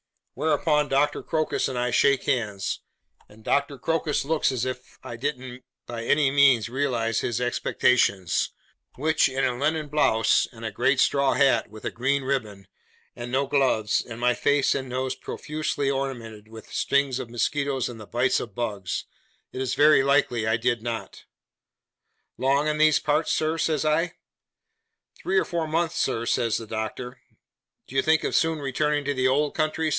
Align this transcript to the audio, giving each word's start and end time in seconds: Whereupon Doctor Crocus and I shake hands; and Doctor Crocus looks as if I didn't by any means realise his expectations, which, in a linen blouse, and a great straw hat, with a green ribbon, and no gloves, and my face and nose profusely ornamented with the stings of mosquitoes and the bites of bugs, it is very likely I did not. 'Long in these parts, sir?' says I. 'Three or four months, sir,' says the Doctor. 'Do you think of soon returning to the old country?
Whereupon 0.33 0.87
Doctor 0.87 1.21
Crocus 1.21 1.67
and 1.67 1.77
I 1.77 1.91
shake 1.91 2.23
hands; 2.23 2.79
and 3.29 3.43
Doctor 3.43 3.77
Crocus 3.77 4.25
looks 4.25 4.51
as 4.51 4.65
if 4.65 4.97
I 5.03 5.15
didn't 5.15 5.61
by 5.85 6.03
any 6.05 6.31
means 6.31 6.69
realise 6.69 7.19
his 7.19 7.39
expectations, 7.39 8.49
which, 8.95 9.29
in 9.29 9.45
a 9.45 9.55
linen 9.55 9.89
blouse, 9.89 10.47
and 10.51 10.65
a 10.65 10.71
great 10.71 10.99
straw 10.99 11.33
hat, 11.33 11.69
with 11.69 11.85
a 11.85 11.91
green 11.91 12.23
ribbon, 12.23 12.67
and 13.15 13.31
no 13.31 13.45
gloves, 13.45 14.03
and 14.03 14.19
my 14.19 14.33
face 14.33 14.73
and 14.73 14.89
nose 14.89 15.13
profusely 15.15 15.91
ornamented 15.91 16.47
with 16.47 16.67
the 16.69 16.73
stings 16.73 17.19
of 17.19 17.29
mosquitoes 17.29 17.87
and 17.87 17.99
the 17.99 18.07
bites 18.07 18.39
of 18.39 18.55
bugs, 18.55 19.03
it 19.51 19.61
is 19.61 19.75
very 19.75 20.01
likely 20.01 20.47
I 20.47 20.57
did 20.57 20.81
not. 20.81 21.25
'Long 22.39 22.67
in 22.67 22.79
these 22.79 22.99
parts, 22.99 23.31
sir?' 23.31 23.59
says 23.59 23.85
I. 23.85 24.13
'Three 25.21 25.37
or 25.37 25.45
four 25.45 25.67
months, 25.67 25.97
sir,' 25.97 26.25
says 26.25 26.57
the 26.57 26.65
Doctor. 26.65 27.21
'Do 27.85 27.95
you 27.95 28.01
think 28.01 28.23
of 28.23 28.33
soon 28.33 28.57
returning 28.59 29.05
to 29.05 29.13
the 29.13 29.27
old 29.27 29.53
country? 29.53 29.89